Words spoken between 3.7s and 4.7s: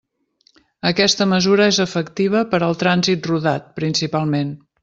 principalment.